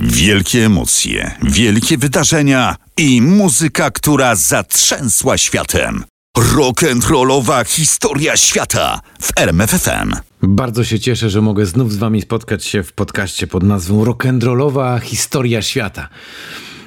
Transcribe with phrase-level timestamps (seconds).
[0.00, 6.04] Wielkie emocje, wielkie wydarzenia i muzyka, która zatrzęsła światem.
[6.38, 10.14] Rock'n'rollowa historia świata w RMFFM.
[10.42, 15.00] Bardzo się cieszę, że mogę znów z wami spotkać się w podcaście pod nazwą Rock'n'rollowa
[15.00, 16.08] historia świata.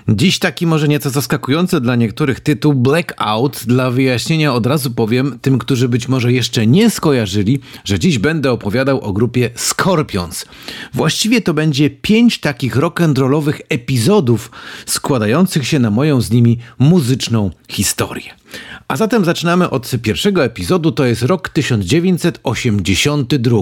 [0.09, 3.63] Dziś taki może nieco zaskakujący dla niektórych tytuł Blackout.
[3.65, 8.51] Dla wyjaśnienia od razu powiem tym, którzy być może jeszcze nie skojarzyli, że dziś będę
[8.51, 10.45] opowiadał o grupie Scorpions.
[10.93, 14.51] Właściwie to będzie pięć takich rock'n'rollowych epizodów
[14.85, 18.41] składających się na moją z nimi muzyczną historię.
[18.87, 23.57] A zatem zaczynamy od pierwszego epizodu, to jest rok 1982.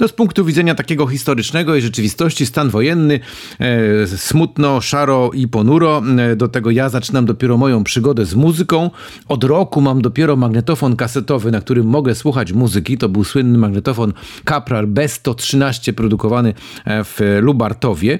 [0.00, 3.20] No z punktu widzenia takiego historycznego i rzeczywistości stan wojenny,
[3.60, 5.73] e, smutno, szaro i ponuro.
[5.82, 8.90] E, do tego ja zaczynam dopiero moją przygodę z muzyką.
[9.28, 12.98] Od roku mam dopiero magnetofon kasetowy, na którym mogę słuchać muzyki.
[12.98, 14.12] To był słynny magnetofon
[14.48, 18.18] Capral B113 produkowany e, w Lubartowie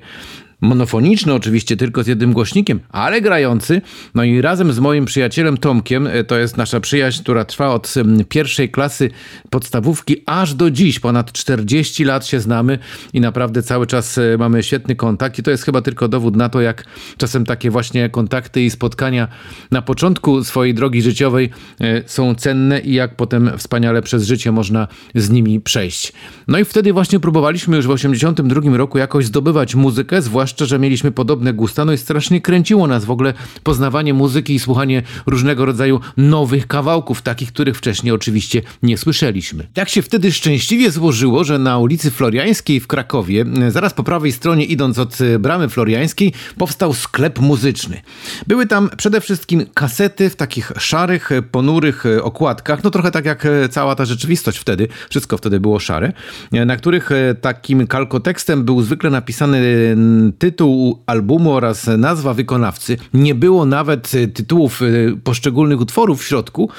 [0.65, 3.83] monofoniczny oczywiście, tylko z jednym głośnikiem, ale grający.
[4.15, 7.95] No i razem z moim przyjacielem Tomkiem, e, to jest nasza przyjaźń, która trwa od
[8.29, 9.11] pierwszej klasy
[9.51, 11.01] podstawówki aż do dziś.
[11.01, 12.79] Ponad 40 lat się znamy
[13.13, 16.49] i naprawdę cały czas e, mamy świetny kontakt i to jest chyba tylko dowód na
[16.49, 16.85] to, jak
[17.17, 19.29] czasem takie właśnie kontakty i spotkania
[19.71, 24.89] na początku swojej drogi życiowej e, są cenne i jak potem wspaniale przez życie można
[25.15, 26.13] z nimi przejść.
[26.49, 30.79] No i wtedy właśnie próbowaliśmy już w 82 roku jakoś zdobywać muzykę, zwłaszcza zwłaszcza, że
[30.79, 35.65] mieliśmy podobne gusta, no i strasznie kręciło nas w ogóle poznawanie muzyki i słuchanie różnego
[35.65, 39.67] rodzaju nowych kawałków, takich, których wcześniej oczywiście nie słyszeliśmy.
[39.75, 44.65] Tak się wtedy szczęśliwie złożyło, że na ulicy Floriańskiej w Krakowie, zaraz po prawej stronie
[44.65, 48.01] idąc od bramy Floriańskiej, powstał sklep muzyczny.
[48.47, 53.95] Były tam przede wszystkim kasety w takich szarych, ponurych okładkach, no trochę tak jak cała
[53.95, 56.13] ta rzeczywistość wtedy, wszystko wtedy było szare,
[56.53, 59.97] na których takim kalkotekstem był zwykle napisany
[60.39, 62.97] tytuł albumu oraz nazwa wykonawcy.
[63.15, 66.71] Nie było nawet y, tytułów y, poszczególnych utworów w środku,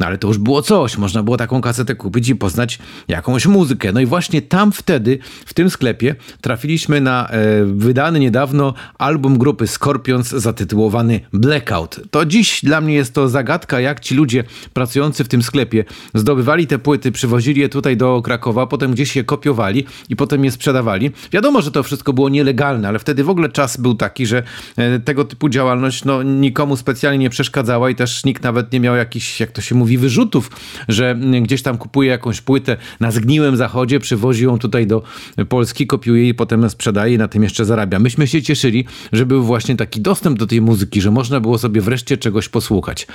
[0.00, 0.98] no ale to już było coś.
[0.98, 3.92] Można było taką kasetę kupić i poznać jakąś muzykę.
[3.92, 9.66] No i właśnie tam wtedy, w tym sklepie, trafiliśmy na e, wydany niedawno album grupy
[9.66, 12.00] Scorpions zatytułowany Blackout.
[12.10, 16.66] To dziś dla mnie jest to zagadka, jak ci ludzie pracujący w tym sklepie zdobywali
[16.66, 21.10] te płyty, przywozili je tutaj do Krakowa, potem gdzieś je kopiowali i potem je sprzedawali.
[21.32, 24.42] Wiadomo, że to wszystko było nielegalne, ale wtedy w ogóle czas był taki, że
[24.76, 28.96] e, tego typu działalność no, nikomu specjalnie nie przeszkadzała i też nikt nawet nie miał
[28.96, 30.50] jakichś, jak to się mówi, wyrzutów,
[30.88, 35.02] że gdzieś tam kupuje jakąś płytę na zgniłym zachodzie, przywozi ją tutaj do
[35.48, 37.98] Polski, kopiuje i potem sprzedaje i na tym jeszcze zarabia.
[37.98, 41.80] Myśmy się cieszyli, że był właśnie taki dostęp do tej muzyki, że można było sobie
[41.80, 43.06] wreszcie czegoś posłuchać.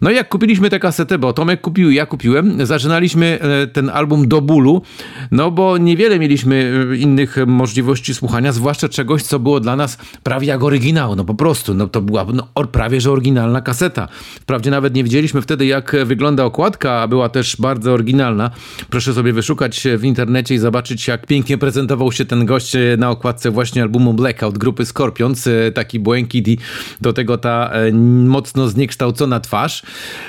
[0.00, 4.28] No i jak kupiliśmy tę kasetę, bo Tomek kupił ja kupiłem, zaczynaliśmy e, ten album
[4.28, 4.82] do bólu,
[5.30, 10.46] no bo niewiele mieliśmy e, innych możliwości słuchania, zwłaszcza czegoś, co było dla nas prawie
[10.46, 14.08] jak oryginał, no po prostu, no to była no, prawie że oryginalna kaseta.
[14.40, 18.50] Wprawdzie nawet nie wiedzieliśmy wtedy, jak wygląda okładka, a była też bardzo oryginalna.
[18.90, 23.50] Proszę sobie wyszukać w internecie i zobaczyć, jak pięknie prezentował się ten gość na okładce
[23.50, 26.58] właśnie albumu Blackout grupy Scorpions, taki błękit i
[27.00, 27.92] do tego ta e,
[28.26, 29.82] mocno zniekształcona twarz.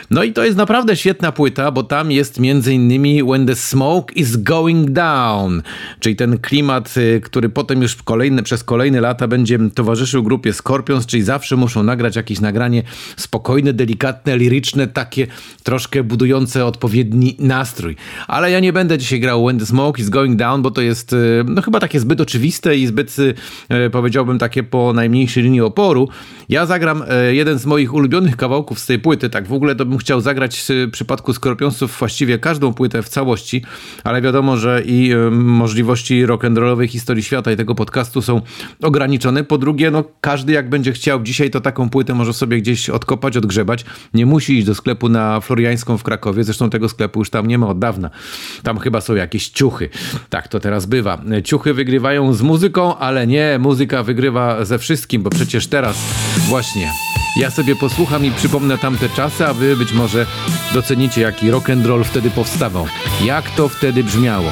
[0.10, 4.14] No i to jest naprawdę świetna płyta, bo tam jest między innymi When the Smoke
[4.16, 5.62] is Going Down,
[6.00, 10.54] czyli ten klimat, e, który potem już kolejne, przez kolejne kolejne lata będzie towarzyszył grupie
[10.54, 12.84] Scorpions, czyli zawsze muszą nagrać jakieś nagranie
[13.18, 15.28] spokojne, delikatne, liryczne, takie
[15.64, 17.96] troszkę budujące odpowiedni nastrój.
[18.28, 21.14] Ale ja nie będę dzisiaj grał When the Smoke is Going Down, bo to jest
[21.14, 23.16] e, no chyba takie zbyt oczywiste i zbyt
[23.70, 26.10] e, powiedziałbym takie po najmniejszej linii oporu.
[26.50, 29.86] Ja zagram e, jeden z moich ulubionych kawałków z tej płyty, tak w ogóle to
[29.86, 33.64] bym chciał zagrać w przypadku Scorpionsów właściwie każdą płytę w całości,
[34.04, 38.42] ale wiadomo, że i możliwości rock'n'rollowej historii świata i tego podcastu są
[38.81, 39.44] ograniczone.
[39.44, 43.38] Po drugie, no każdy jak będzie chciał dzisiaj, to taką płytę może sobie gdzieś odkopać,
[43.38, 43.86] odgrzebać.
[44.13, 46.44] Nie musi iść do sklepu na Floriańską w Krakowie.
[46.44, 48.10] Zresztą tego sklepu już tam nie ma od dawna.
[48.63, 49.89] Tam chyba są jakieś ciuchy.
[50.30, 51.21] Tak to teraz bywa.
[51.44, 55.98] Ciuchy wygrywają z muzyką, ale nie, muzyka wygrywa ze wszystkim, bo przecież teraz
[56.50, 56.92] właśnie
[57.36, 60.25] ja sobie posłucham i przypomnę tamte czasy, a wy być może
[60.74, 62.86] docenicie, jaki rock and roll wtedy powstawał.
[63.25, 64.51] Jak to wtedy brzmiało.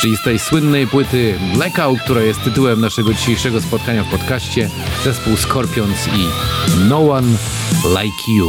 [0.00, 4.70] Czyli z tej słynnej płyty Blackout, która jest tytułem naszego dzisiejszego spotkania w podcaście,
[5.04, 6.28] zespół Scorpions i
[6.88, 7.28] No One
[7.84, 8.48] Like You.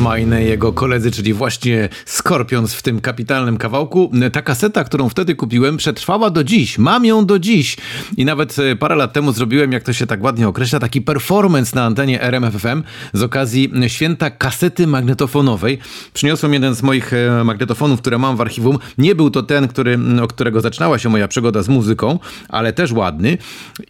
[0.00, 4.10] Mine, jego koledzy, czyli właśnie Scorpions w tym kapitalnym kawałku.
[4.32, 6.78] Ta kaseta, którą wtedy kupiłem, przetrwała do dziś.
[6.78, 7.76] Mam ją do dziś.
[8.16, 11.76] I nawet e, parę lat temu zrobiłem, jak to się tak ładnie określa, taki performance
[11.76, 12.82] na antenie RMFFM
[13.12, 15.78] z okazji święta kasety magnetofonowej.
[16.12, 18.78] Przyniosłem jeden z moich e, magnetofonów, które mam w archiwum.
[18.98, 22.18] Nie był to ten, który, od którego zaczynała się moja przygoda z muzyką,
[22.48, 23.38] ale też ładny.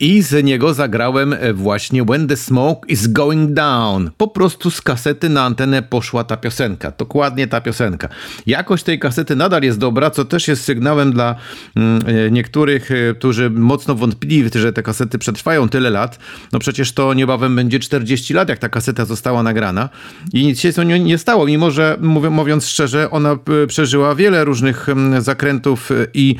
[0.00, 4.10] I z niego zagrałem e, właśnie When the Smoke is Going Down.
[4.16, 6.92] Po prostu z kasety na antenę poszła ta piosenka.
[6.98, 8.08] Dokładnie ta piosenka.
[8.46, 11.34] Jakość tej kasety nadal jest dobra, co też jest sygnałem dla
[11.76, 16.18] mm, e, niektórych, e, którzy mocno wątpili, że te kasety przetrwają tyle lat.
[16.52, 19.88] No przecież to niebawem będzie 40 lat, jak ta kaseta została nagrana
[20.32, 21.96] i nic się z nią nie stało, mimo że
[22.30, 24.86] mówiąc szczerze, ona e, przeżyła wiele różnych
[25.18, 26.36] zakrętów i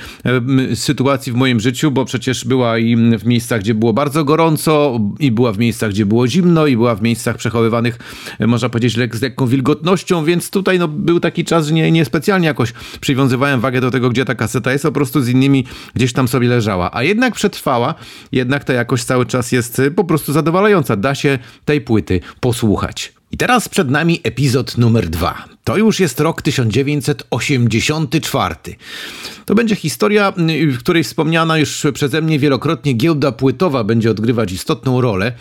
[0.75, 5.31] sytuacji w moim życiu, bo przecież była i w miejscach, gdzie było bardzo gorąco, i
[5.31, 7.99] była w miejscach, gdzie było zimno, i była w miejscach przechowywanych,
[8.41, 12.47] można powiedzieć, z lekką wilgotnością, więc tutaj no, był taki czas, że nie, nie specjalnie
[12.47, 16.29] jakoś przywiązywałem wagę do tego, gdzie ta kaseta jest, po prostu z innymi gdzieś tam
[16.29, 16.91] sobie leżała.
[16.93, 17.95] A jednak przetrwała,
[18.33, 20.97] jednak ta jakość cały czas jest y, po prostu zadowalająca.
[20.97, 23.13] Da się tej płyty posłuchać.
[23.33, 25.45] I teraz przed nami epizod numer dwa.
[25.71, 28.57] To już jest rok 1984.
[29.51, 30.33] To będzie historia,
[30.73, 35.33] w której wspomniana już przeze mnie wielokrotnie giełda płytowa będzie odgrywać istotną rolę,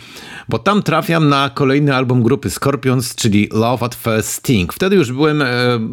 [0.48, 4.72] bo tam trafiam na kolejny album grupy Scorpions, czyli Love at First Sting.
[4.72, 5.46] Wtedy już byłem e,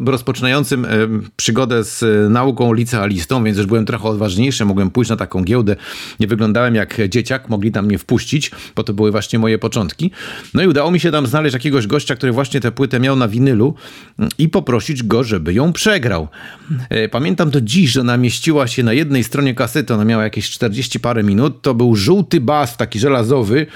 [0.06, 0.88] rozpoczynającym e,
[1.36, 5.76] przygodę z e, nauką licealistą, więc już byłem trochę odważniejszy, mogłem pójść na taką giełdę.
[6.20, 10.10] Nie wyglądałem jak dzieciak, mogli tam mnie wpuścić, bo to były właśnie moje początki.
[10.54, 13.28] No i udało mi się tam znaleźć jakiegoś gościa, który właśnie tę płytę miał na
[13.28, 13.74] winylu
[14.38, 16.28] i poprosić go, żeby ją przegrał.
[16.90, 20.50] E, pamiętam to dziś, że ona mieściła się na jednej stronie kasety, ona miała jakieś
[20.50, 23.66] 40 parę minut, to był żółty bas, taki żelazowy,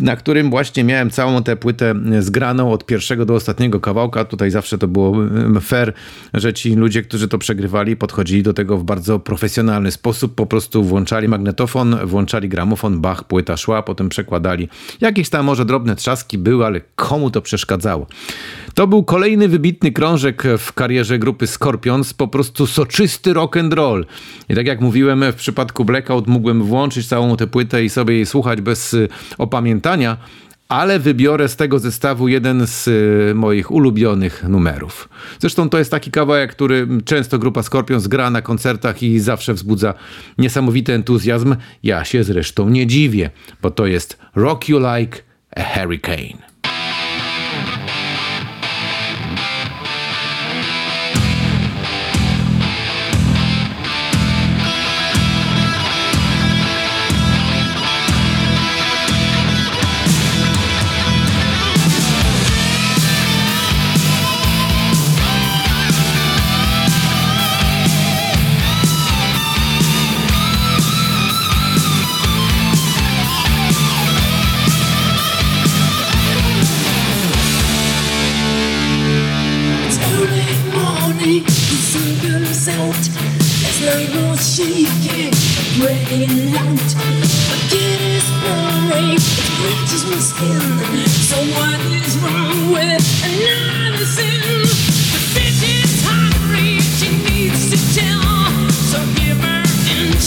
[0.00, 4.24] na którym właśnie miałem całą tę płytę zgraną od pierwszego do ostatniego kawałka.
[4.24, 5.16] Tutaj zawsze to było
[5.60, 5.92] fair,
[6.34, 10.34] że ci ludzie, którzy to przegrywali, podchodzili do tego w bardzo profesjonalny sposób.
[10.34, 14.68] Po prostu włączali magnetofon, włączali gramofon, bach, płyta szła, potem przekładali.
[15.00, 18.06] Jakieś tam może drobne trzaski były, ale komu to przeszkadzało?
[18.74, 24.06] To był kolejny wybitny krążek w karierze grupy Scorpions, po prostu soczysty rock and roll.
[24.48, 28.26] I tak jak mówiłem, w przypadku Blackout mógłbym włączyć całą tę płytę i sobie jej
[28.26, 29.08] słuchać bez y,
[30.68, 35.08] ale wybiorę z tego zestawu jeden z y, moich ulubionych numerów.
[35.38, 39.94] Zresztą to jest taki kawałek, który często grupa Scorpions gra na koncertach i zawsze wzbudza
[40.38, 41.56] niesamowity entuzjazm.
[41.82, 43.30] Ja się zresztą nie dziwię,
[43.62, 45.18] bo to jest Rock You Like
[45.56, 46.51] a Hurricane.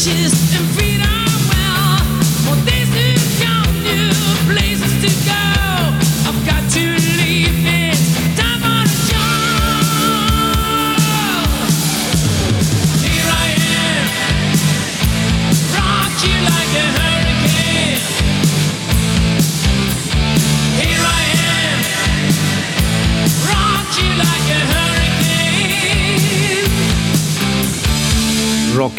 [0.05, 0.84] Just and free.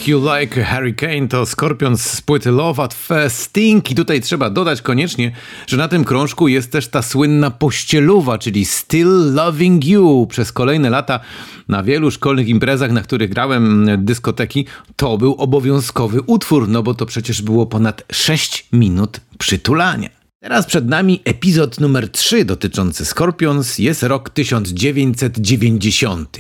[0.09, 4.83] You Like Hurricane to Scorpions z płyty Love at First Sting i tutaj trzeba dodać
[4.83, 5.33] koniecznie,
[5.67, 10.27] że na tym krążku jest też ta słynna pościeluwa, czyli Still Loving You.
[10.31, 11.21] Przez kolejne lata
[11.69, 16.95] na wielu szkolnych imprezach, na których grałem mm, dyskoteki, to był obowiązkowy utwór, no bo
[16.95, 20.09] to przecież było ponad 6 minut przytulania.
[20.41, 23.79] Teraz przed nami epizod numer 3 dotyczący Scorpions.
[23.79, 26.39] Jest rok 1990.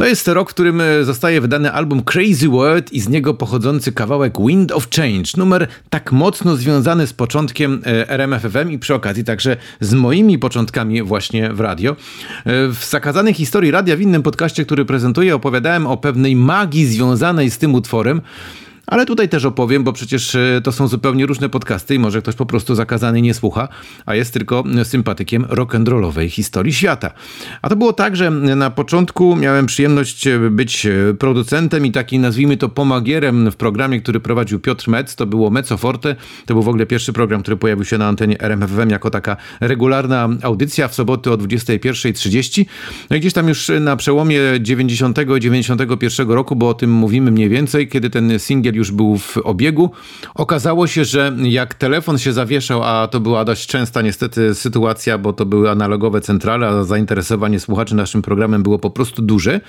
[0.00, 3.92] To jest rok, w którym e, zostaje wydany album Crazy World i z niego pochodzący
[3.92, 5.30] kawałek Wind of Change.
[5.36, 11.02] Numer tak mocno związany z początkiem e, RMFFM i przy okazji także z moimi początkami
[11.02, 11.92] właśnie w radio.
[11.92, 11.96] E,
[12.68, 17.58] W zakazanej historii radia w innym podcaście, który prezentuję, opowiadałem o pewnej magii związanej z
[17.58, 18.20] tym utworem.
[18.90, 22.34] Ale tutaj też opowiem, bo przecież e, to są zupełnie różne podcasty i może ktoś
[22.34, 23.68] po prostu zakazany nie słucha,
[24.06, 27.10] a jest tylko sympatykiem rock'n'rollowej historii świata.
[27.62, 32.18] A to było tak, że na początku miałem przyjemność e, być e, producentem i taki
[32.18, 35.14] nazwijmy to pomagierem w programie, który prowadził Piotr Metz.
[35.14, 36.16] To było Mezzo Forte.
[36.46, 40.28] To był w ogóle pierwszy program, który pojawił się na antenie RMFFM jako taka regularna
[40.42, 42.64] audycja w soboty o 21.30.
[43.10, 47.30] No i gdzieś tam już na przełomie 90 i 91 roku, bo o tym mówimy
[47.30, 49.90] mniej więcej, kiedy ten singiel już był w obiegu,
[50.34, 55.32] okazało się, że jak telefon się zawieszał, a to była dość częsta niestety sytuacja, bo
[55.32, 59.60] to były analogowe centrale, a zainteresowanie słuchaczy naszym programem było po prostu duże,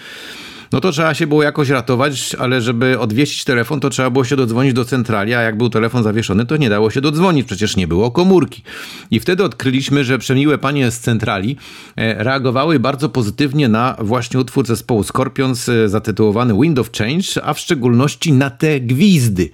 [0.71, 4.35] no to trzeba się było jakoś ratować, ale żeby odwiesić telefon, to trzeba było się
[4.35, 7.87] dodzwonić do centrali, a jak był telefon zawieszony, to nie dało się dodzwonić, przecież nie
[7.87, 8.63] było komórki.
[9.11, 11.57] I wtedy odkryliśmy, że przemiłe panie z centrali
[11.95, 17.53] e, reagowały bardzo pozytywnie na właśnie utwór zespołu Scorpions e, zatytułowany Wind of Change, a
[17.53, 19.49] w szczególności na te gwizdy.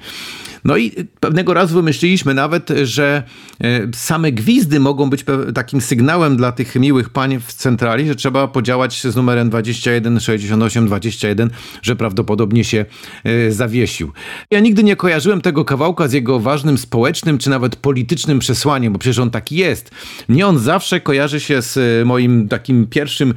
[0.68, 3.24] No i pewnego razu wymyśliliśmy nawet, że
[3.64, 8.48] e, same gwizdy mogą być takim sygnałem dla tych miłych pań w centrali, że trzeba
[8.48, 11.50] podziałać z numerem 21 68 21,
[11.82, 12.86] że prawdopodobnie się
[13.24, 14.12] e, zawiesił.
[14.52, 19.00] Ja nigdy nie kojarzyłem tego kawałka z jego ważnym społecznym czy nawet politycznym przesłaniem, bo
[19.00, 19.92] przecież on taki jest.
[20.28, 23.34] Mnie on zawsze kojarzy się z e, moim takim pierwszym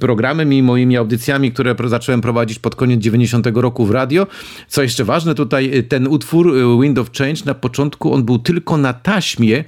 [0.00, 4.26] programem i moimi audycjami, które zacząłem prowadzić pod koniec 90 roku w radio.
[4.68, 8.92] Co jeszcze ważne tutaj, ten utwór Wind of Change na początku on był tylko na
[8.92, 9.64] taśmie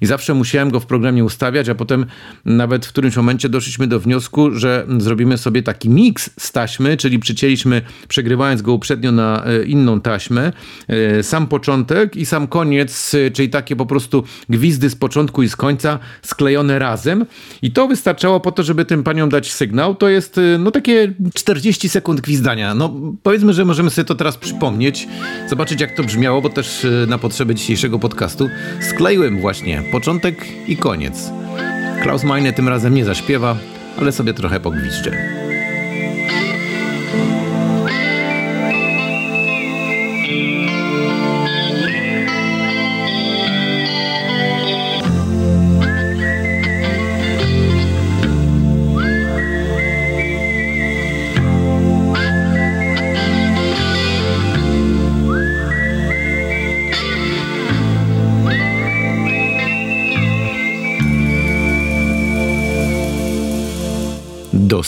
[0.00, 2.06] i zawsze musiałem go w programie ustawiać, a potem
[2.44, 7.18] nawet w którymś momencie doszliśmy do wniosku, że zrobimy sobie taki miks z taśmy, czyli
[7.18, 10.52] przycięliśmy, przegrywając go uprzednio na e, inną taśmę,
[10.88, 15.48] e, sam początek i sam koniec, e, czyli takie po prostu gwizdy z początku i
[15.48, 17.26] z końca sklejone razem
[17.62, 19.94] i to wystarczało po to, żeby tym paniom dać sygnał.
[19.94, 22.74] To jest no takie 40 sekund gwizdania.
[22.74, 25.08] No powiedzmy, że możemy sobie to teraz przypomnieć,
[25.48, 28.50] zobaczyć jak to brzmiało, bo też e, na potrzeby dzisiejszego podcastu
[28.80, 31.30] skleiłem właśnie początek i koniec.
[32.02, 33.56] Klaus Meine tym razem nie zaśpiewa,
[33.96, 35.12] ale sobie trochę pogwizdże.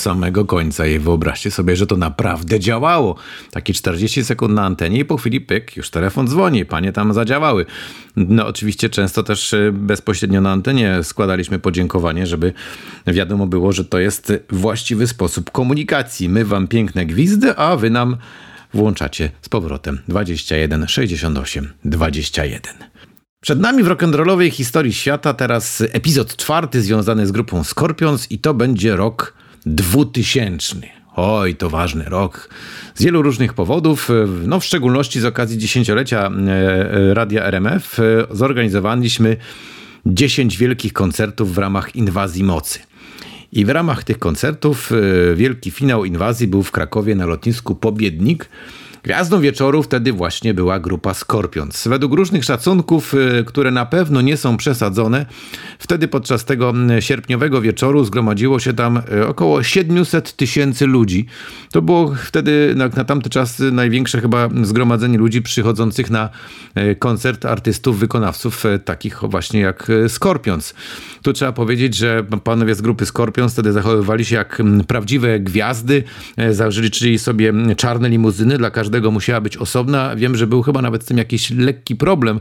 [0.00, 0.86] Samego końca.
[0.86, 3.16] I wyobraźcie sobie, że to naprawdę działało.
[3.50, 7.66] Takie 40 sekund na antenie i po chwili pyk, już telefon dzwoni, panie tam zadziałały.
[8.16, 12.52] No oczywiście często też y, bezpośrednio na antenie składaliśmy podziękowanie, żeby
[13.06, 16.28] wiadomo było, że to jest właściwy sposób komunikacji.
[16.28, 18.16] My wam piękne gwizdy, a wy nam
[18.74, 22.74] włączacie z powrotem 21 68 21.
[23.40, 28.54] Przed nami w rock'n'rollowej historii świata teraz epizod czwarty związany z grupą Scorpions i to
[28.54, 29.34] będzie rok
[29.66, 30.76] 2000.
[31.16, 32.48] Oj, to ważny rok.
[32.94, 34.08] Z wielu różnych powodów,
[34.46, 36.52] no w szczególności z okazji dziesięciolecia e,
[37.10, 39.36] e, Radia RMF e, zorganizowaliśmy
[40.06, 42.78] 10 wielkich koncertów w ramach Inwazji Mocy.
[43.52, 48.48] I w ramach tych koncertów e, wielki finał inwazji był w Krakowie na lotnisku Pobiednik.
[49.02, 51.88] Gwiazdą wieczoru wtedy właśnie była grupa Scorpions.
[51.88, 55.26] Według różnych szacunków, y, które na pewno nie są przesadzone,
[55.78, 61.26] wtedy podczas tego sierpniowego wieczoru zgromadziło się tam y, około 700 tysięcy ludzi.
[61.72, 66.28] To było wtedy na, na tamte czasy największe chyba zgromadzenie ludzi przychodzących na
[66.78, 70.74] y, koncert artystów, wykonawców takich właśnie jak Scorpions.
[71.22, 76.04] Tu trzeba powiedzieć, że panowie z grupy Scorpions wtedy zachowywali się jak prawdziwe gwiazdy,
[76.50, 80.16] zażyczyli sobie czarne limuzyny dla każdego każdego musiała być osobna.
[80.16, 82.40] Wiem, że był chyba nawet z tym jakiś lekki problem,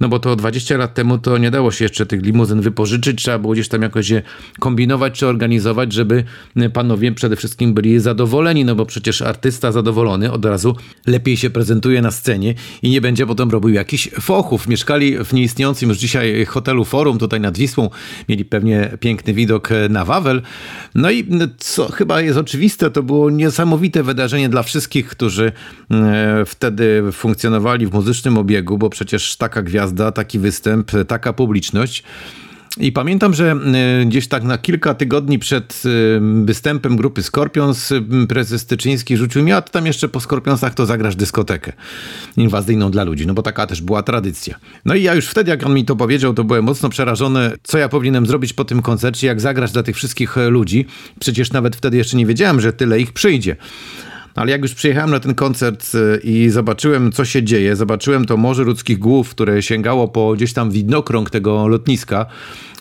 [0.00, 3.38] no bo to 20 lat temu to nie dało się jeszcze tych limuzyn wypożyczyć, trzeba
[3.38, 4.22] było gdzieś tam jakoś je
[4.60, 6.24] kombinować czy organizować, żeby
[6.72, 12.02] panowie przede wszystkim byli zadowoleni, no bo przecież artysta zadowolony od razu lepiej się prezentuje
[12.02, 14.68] na scenie i nie będzie potem robił jakichś fochów.
[14.68, 17.90] Mieszkali w nieistniejącym już dzisiaj hotelu Forum tutaj nad Wisłą,
[18.28, 20.42] mieli pewnie piękny widok na Wawel.
[20.94, 25.52] No i co chyba jest oczywiste, to było niesamowite wydarzenie dla wszystkich, którzy
[26.46, 32.04] wtedy funkcjonowali w muzycznym obiegu, bo przecież taka gwiazda, taki występ, taka publiczność.
[32.80, 35.88] I pamiętam, że e, gdzieś tak na kilka tygodni przed e,
[36.44, 37.92] występem grupy Scorpions
[38.28, 41.72] prezes Styczyński rzucił mi, a tam jeszcze po Scorpionsach to zagrasz dyskotekę
[42.36, 44.54] inwazyjną dla ludzi, no bo taka też była tradycja.
[44.84, 47.78] No i ja już wtedy, jak on mi to powiedział, to byłem mocno przerażony, co
[47.78, 50.86] ja powinienem zrobić po tym koncercie, jak zagrać dla tych wszystkich ludzi.
[51.20, 53.56] Przecież nawet wtedy jeszcze nie wiedziałem, że tyle ich przyjdzie.
[54.34, 58.36] Ale jak już przyjechałem na ten koncert y, i zobaczyłem, co się dzieje, zobaczyłem to
[58.36, 62.26] morze ludzkich głów, które sięgało po gdzieś tam widnokrąg tego lotniska,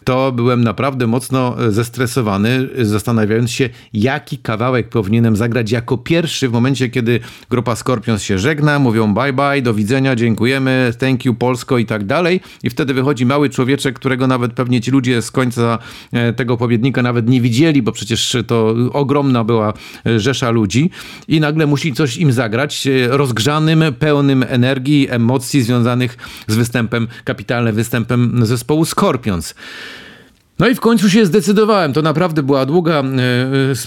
[0.04, 6.52] to byłem naprawdę mocno e, zestresowany, zastanawiając się, jaki kawałek powinienem zagrać jako pierwszy w
[6.52, 7.20] momencie, kiedy
[7.50, 12.06] grupa Scorpions się żegna, mówią bye bye, do widzenia, dziękujemy, thank you Polsko i tak
[12.06, 12.42] dalej.
[12.64, 15.80] I wtedy wychodzi mały człowieczek, którego nawet pewnie ci ludzie z końca
[16.12, 19.74] e, tego powiednika nawet nie widzieli, bo przecież to ogromna była
[20.06, 20.90] e, rzesza ludzi
[21.28, 28.46] i nagle musi coś im zagrać, rozgrzanym, pełnym energii, emocji związanych z występem, kapitalnym występem
[28.46, 29.56] zespołu Scorpions.
[30.60, 31.94] No i w końcu się zdecydowałem.
[31.94, 33.04] To naprawdę była długa, e,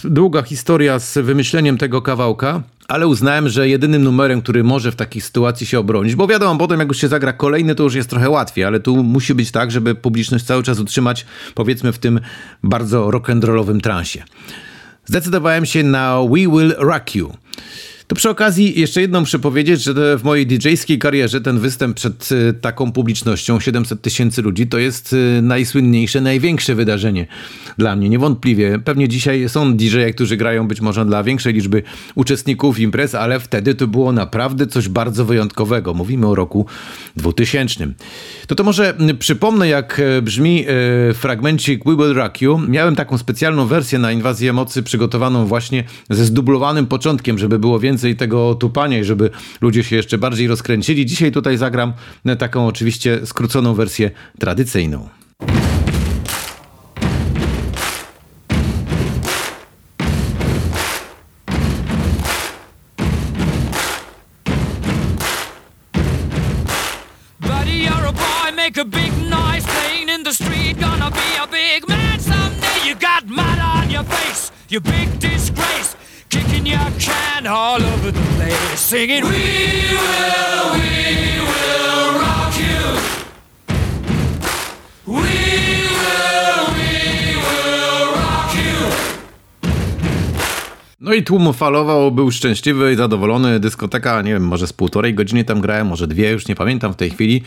[0.04, 2.62] długa historia z wymyśleniem tego kawałka.
[2.88, 6.78] Ale uznałem, że jedynym numerem, który może w takiej sytuacji się obronić, bo wiadomo, potem
[6.80, 9.70] jak już się zagra kolejny, to już jest trochę łatwiej, ale tu musi być tak,
[9.70, 12.20] żeby publiczność cały czas utrzymać, powiedzmy, w tym
[12.62, 14.22] bardzo rock'n'rollowym transie.
[15.06, 17.32] Zdecydowałem się na We Will Rock You.
[18.06, 22.32] To przy okazji jeszcze jedną muszę powiedzieć, że w mojej DJ-skiej karierze ten występ przed
[22.32, 27.26] y, taką publicznością 700 tysięcy ludzi to jest y, najsłynniejsze, największe wydarzenie
[27.78, 28.78] dla mnie, niewątpliwie.
[28.78, 31.82] Pewnie dzisiaj są DJ, którzy grają być może dla większej liczby
[32.14, 35.94] uczestników imprez, ale wtedy to było naprawdę coś bardzo wyjątkowego.
[35.94, 36.66] Mówimy o roku
[37.16, 37.88] 2000.
[38.46, 40.64] To to może przypomnę, jak brzmi
[41.14, 42.58] fragmencik We Will Rock You.
[42.68, 47.95] Miałem taką specjalną wersję na Inwazję Mocy przygotowaną właśnie ze zdublowanym początkiem, żeby było więcej
[47.96, 49.30] więcej tego tupania i żeby
[49.60, 51.06] ludzie się jeszcze bardziej rozkręcili.
[51.06, 51.92] Dzisiaj tutaj zagram
[52.38, 55.08] taką oczywiście skróconą wersję tradycyjną.
[68.56, 70.80] make a big noise playing in the street.
[70.80, 72.88] Gonna be a big man someday.
[72.88, 75.96] You got mud on your face, you big disgrace.
[76.28, 80.85] kicking your can all over the place, singing, We will, we
[91.06, 93.60] No i tłum falował, był szczęśliwy i zadowolony.
[93.60, 96.96] Dyskoteka, nie wiem, może z półtorej godziny tam grałem, może dwie, już nie pamiętam w
[96.96, 97.42] tej chwili.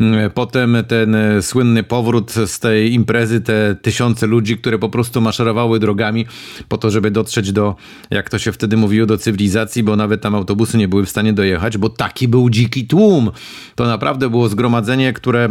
[0.00, 5.20] Mm, potem ten e, słynny powrót z tej imprezy, te tysiące ludzi, które po prostu
[5.20, 6.26] maszerowały drogami
[6.68, 7.74] po to, żeby dotrzeć do,
[8.10, 11.32] jak to się wtedy mówiło, do cywilizacji, bo nawet tam autobusy nie były w stanie
[11.32, 13.30] dojechać, bo taki był dziki tłum.
[13.74, 15.48] To naprawdę było zgromadzenie, które e,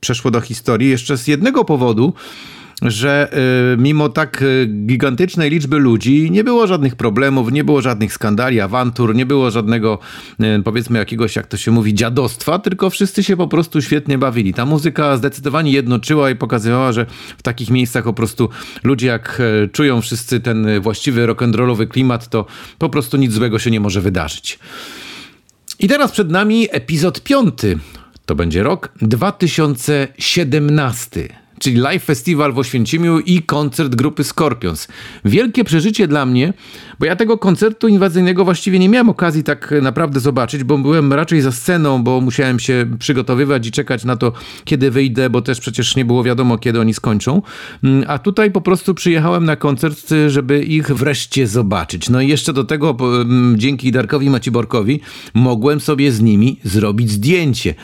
[0.00, 2.12] przeszło do historii jeszcze z jednego powodu,
[2.82, 3.30] że
[3.74, 8.60] y, mimo tak y, gigantycznej liczby ludzi nie było żadnych problemów, nie było żadnych skandali,
[8.60, 9.98] awantur, nie było żadnego
[10.40, 14.54] y, powiedzmy jakiegoś, jak to się mówi, dziadostwa, tylko wszyscy się po prostu świetnie bawili.
[14.54, 17.06] Ta muzyka zdecydowanie jednoczyła i pokazywała, że
[17.38, 18.48] w takich miejscach po prostu
[18.82, 22.46] ludzie jak czują wszyscy ten właściwy rock'n'rollowy klimat, to
[22.78, 24.58] po prostu nic złego się nie może wydarzyć.
[25.78, 27.78] I teraz przed nami epizod piąty.
[28.26, 31.47] To będzie rok 2017.
[31.58, 34.88] czyli live festiwal w Oświęcimiu i koncert grupy Scorpions.
[35.24, 36.52] Wielkie przeżycie dla mnie,
[36.98, 41.40] bo ja tego koncertu inwazyjnego właściwie nie miałem okazji tak naprawdę zobaczyć, bo byłem raczej
[41.40, 44.32] za sceną, bo musiałem się przygotowywać i czekać na to,
[44.64, 47.42] kiedy wyjdę, bo też przecież nie było wiadomo, kiedy oni skończą.
[47.84, 52.10] Mm, A tutaj po prostu przyjechałem na koncert, żeby ich wreszcie zobaczyć.
[52.10, 55.00] No i jeszcze do tego, mm, dzięki Darkowi Maciborkowi,
[55.34, 57.74] mogłem sobie z nimi zrobić zdjęcie.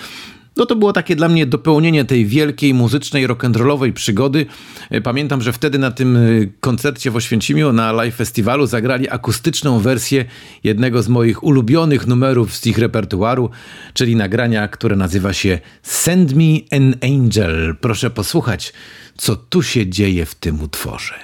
[0.56, 4.46] No to było takie dla mnie dopełnienie tej wielkiej muzycznej, rock'n'rollowej przygody.
[4.90, 6.20] E, Pamiętam, że wtedy na tym e,
[6.60, 10.24] koncercie w Oświęcimiu na live festiwalu zagrali akustyczną wersję
[10.64, 13.50] jednego z moich ulubionych numerów z ich repertuaru,
[13.94, 17.76] czyli nagrania, które nazywa się Send Me an Angel.
[17.80, 18.72] Proszę posłuchać,
[19.16, 21.14] co tu się dzieje w tym utworze.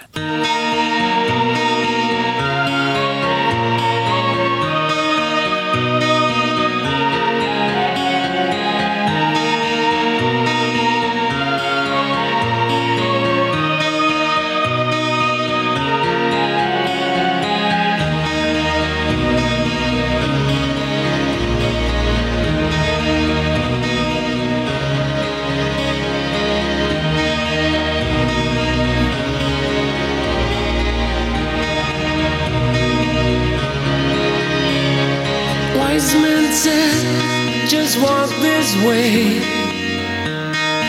[37.70, 39.38] Just walk this way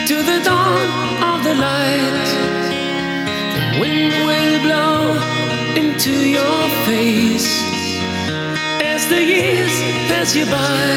[0.08, 0.88] to the dawn
[1.30, 2.28] of the light.
[3.54, 5.14] The wind will blow
[5.76, 7.62] into your face
[8.82, 9.76] as the years
[10.10, 10.88] pass you by.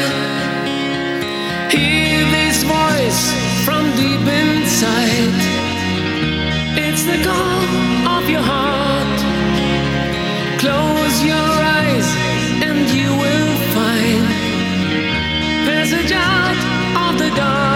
[1.69, 3.21] Hear this voice
[3.63, 5.37] from deep inside.
[6.85, 9.19] It's the call of your heart.
[10.59, 11.54] Close your
[15.85, 17.74] passage out of the dark.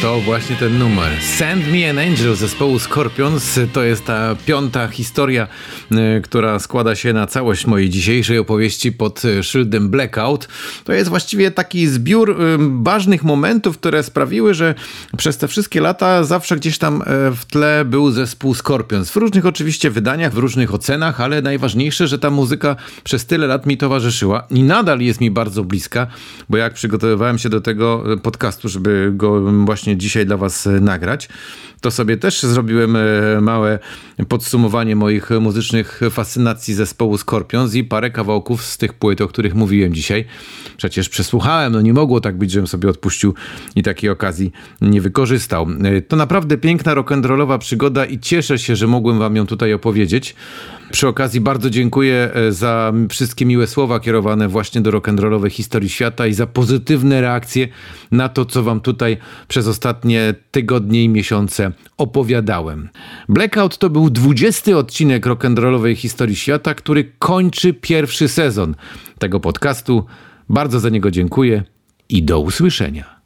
[0.00, 1.12] To właśnie ten numer.
[1.22, 5.48] Send Me an Angel zespołu Scorpions to jest ta piąta historia,
[5.92, 10.48] y, która składa się na całość mojej dzisiejszej opowieści pod y, szyldem Blackout.
[10.84, 12.34] To jest właściwie taki zbiór y,
[12.82, 14.74] ważnych momentów, które sprawiły, że
[15.16, 17.02] przez te wszystkie lata zawsze gdzieś tam
[17.36, 19.10] w tle był zespół Scorpions.
[19.10, 23.66] W różnych oczywiście wydaniach, w różnych ocenach, ale najważniejsze, że ta muzyka przez tyle lat
[23.66, 26.06] mi towarzyszyła i nadal jest mi bardzo bliska,
[26.48, 30.70] bo jak przygotowywałem się do tego e, podcastu, żeby go właśnie dzisiaj dla Was e,
[30.70, 31.28] nagrać,
[31.80, 33.00] to sobie też zrobiłem e,
[33.40, 33.78] małe
[34.28, 39.94] podsumowanie moich muzycznych fascynacji zespołu Scorpions i parę kawałków z tych płyt, o których mówiłem
[39.94, 40.24] dzisiaj.
[40.76, 43.34] Przecież przesłuchałem, no nie mogło tak być, żebym sobie odpuścił
[43.76, 45.66] i takiej okazji nie wykorzystał.
[45.84, 50.34] E, To naprawdę piękna rock'n'rollowa przygoda i cieszę się, że mogłem Wam ją tutaj opowiedzieć.
[50.90, 56.26] Przy okazji bardzo dziękuję e, za wszystkie miłe słowa kierowane właśnie do rock'n'rollowej historii świata
[56.26, 57.68] i za pozytywne reakcje
[58.10, 59.16] na to, co wam tutaj
[59.48, 62.88] przez ostatnie tygodnie i miesiące opowiadałem.
[63.28, 68.74] Blackout to był 20 odcinek rock'n'rollowej historii świata, który kończy pierwszy sezon
[69.18, 70.04] tego podcastu.
[70.48, 71.62] Bardzo za niego dziękuję
[72.08, 73.19] i do usłyszenia.